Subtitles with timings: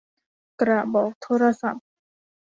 [0.61, 1.85] กระบอกโทรศัพท์